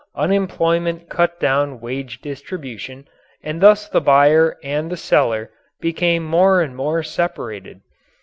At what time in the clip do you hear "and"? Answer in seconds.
3.43-3.61, 4.63-4.89, 6.59-6.75